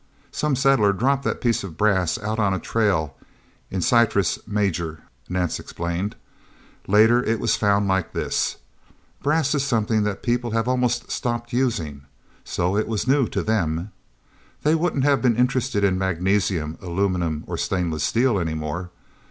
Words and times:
"Some 0.31 0.55
settler 0.55 0.93
dropped 0.93 1.25
the 1.25 1.35
piece 1.35 1.63
of 1.63 1.77
brass 1.77 2.17
out 2.17 2.39
on 2.39 2.55
a 2.55 2.59
trail 2.59 3.15
in 3.69 3.81
Syrtis 3.83 4.39
Major," 4.47 5.03
Nance 5.29 5.59
explained. 5.59 6.15
"Later, 6.87 7.23
it 7.23 7.39
was 7.39 7.55
found 7.55 7.87
like 7.87 8.11
this. 8.11 8.57
Brass 9.21 9.53
is 9.53 9.63
something 9.63 10.01
that 10.01 10.23
people 10.23 10.49
have 10.49 10.67
almost 10.67 11.11
stopped 11.11 11.53
using. 11.53 12.01
So, 12.43 12.75
it 12.75 12.87
was 12.87 13.07
new 13.07 13.27
to 13.27 13.43
them. 13.43 13.91
They 14.63 14.73
wouldn't 14.73 15.03
have 15.03 15.21
been 15.21 15.35
interested 15.35 15.83
in 15.83 15.99
magnesium, 15.99 16.79
aluminum, 16.81 17.43
or 17.45 17.55
stainless 17.55 18.03
steel 18.03 18.39
anymore. 18.39 18.89